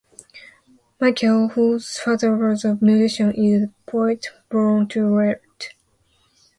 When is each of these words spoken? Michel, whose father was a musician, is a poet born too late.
Michel, 0.99 1.49
whose 1.49 1.99
father 1.99 2.35
was 2.35 2.65
a 2.65 2.75
musician, 2.81 3.31
is 3.35 3.65
a 3.65 3.71
poet 3.85 4.29
born 4.49 4.87
too 4.87 5.15
late. 5.15 5.75